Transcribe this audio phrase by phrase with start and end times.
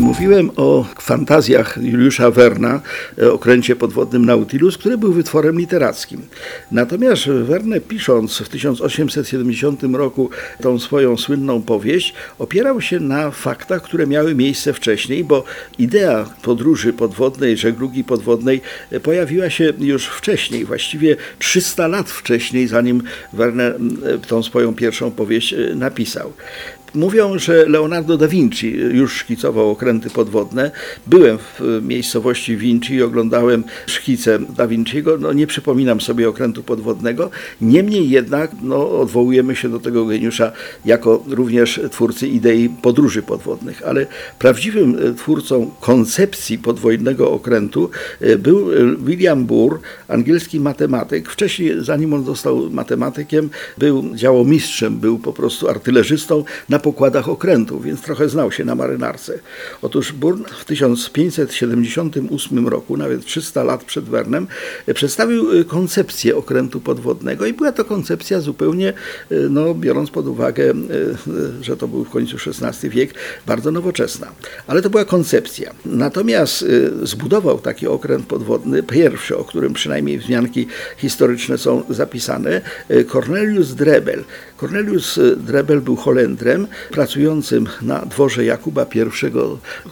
[0.00, 2.80] Mówiłem o fantazjach Juliusza Werna,
[3.18, 6.22] e, okręcie podwodnym Nautilus, który był wytworem literackim.
[6.72, 10.30] Natomiast Verne pisząc w 1870 roku
[10.62, 15.44] tą swoją słynną powieść, opierał się na faktach, które miały miejsce wcześniej, bo
[15.78, 18.60] idea podróży podwodnej, żeglugi podwodnej
[18.90, 23.78] e, pojawiła się już wcześniej, właściwie 300 lat wcześniej, zanim Verne e,
[24.18, 26.32] tą swoją pierwszą powieść napisał.
[26.94, 30.70] Mówią, że Leonardo da Vinci już szkicował okręty podwodne.
[31.06, 35.18] Byłem w miejscowości Vinci i oglądałem szkice da Vinciego.
[35.18, 37.30] No, nie przypominam sobie okrętu podwodnego.
[37.60, 40.52] Niemniej jednak no, odwołujemy się do tego geniusza
[40.84, 43.82] jako również twórcy idei podróży podwodnych.
[43.86, 44.06] Ale
[44.38, 48.66] prawdziwym twórcą koncepcji podwodnego okrętu e, był
[48.98, 51.30] William Burr, angielski matematyk.
[51.30, 58.00] Wcześniej, zanim on został matematykiem, był działomistrzem, był po prostu artylerzystą na pokładach okrętów, więc
[58.00, 59.40] trochę znał się na marynarce.
[59.82, 64.46] Otóż Burn w 1578 roku, nawet 300 lat przed Wernem,
[64.94, 68.92] przedstawił y, koncepcję okrętu podwodnego i była to koncepcja zupełnie,
[69.32, 70.74] y, no, biorąc pod uwagę,
[71.60, 73.14] że to był w końcu XVI wiek,
[73.46, 74.32] bardzo nowoczesna.
[74.66, 75.74] Ale to była koncepcja.
[75.84, 76.64] Natomiast
[77.02, 82.60] zbudował taki okręt podwodny, pierwszy, o którym przynajmniej wzmianki historyczne są zapisane,
[83.12, 84.24] Cornelius Drebel.
[84.60, 89.10] Cornelius Drebel był Holendrem, pracującym na dworze Jakuba I,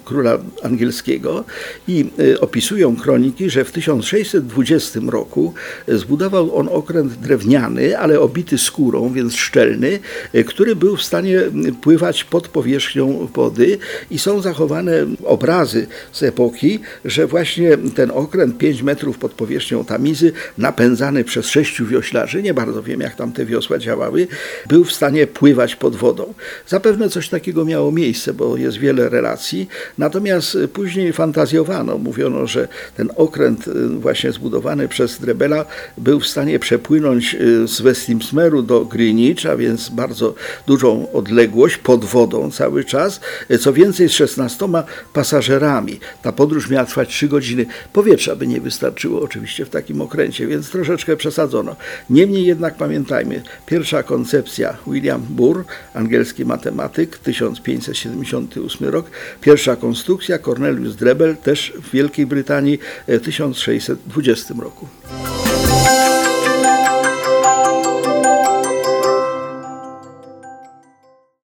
[0.04, 1.44] króla angielskiego
[1.88, 5.54] i e, opisują kroniki, że w 1620 roku
[5.88, 9.98] zbudował on okręt drewniany, ale obity skórą, więc szczelny,
[10.32, 11.40] e, który był w stanie
[11.80, 13.78] pływać pod powierzchnią wody
[14.10, 14.92] i są zachowane
[15.24, 21.86] obrazy z epoki, że właśnie ten okręt 5 metrów pod powierzchnią Tamizy, napędzany przez sześciu
[21.86, 24.28] wioślarzy, nie bardzo wiem jak tam te wiosła działały,
[24.66, 26.34] był w stanie pływać pod wodą.
[26.66, 29.57] Zapewne coś takiego miało miejsce, bo jest wiele relacji.
[29.98, 35.64] Natomiast y, później fantazjowano, mówiono, że ten okręt y, właśnie zbudowany przez Drebela
[35.98, 40.34] był w stanie przepłynąć y, z Westminsteru do Greenwich, a więc bardzo
[40.66, 43.20] dużą odległość pod wodą cały czas.
[43.60, 44.68] Co więcej, z 16
[45.12, 46.00] pasażerami.
[46.22, 47.66] Ta podróż miała trwać 3 godziny.
[47.92, 51.76] Powietrza by nie wystarczyło oczywiście w takim okręcie, więc troszeczkę przesadzono.
[52.10, 55.64] Niemniej jednak pamiętajmy, pierwsza koncepcja William Burr,
[55.94, 59.10] angielski matematyk, 1578 rok.
[59.48, 62.78] Pierwsza konstrukcja Cornelius Drebel też w Wielkiej Brytanii
[63.08, 64.88] w 1620 roku.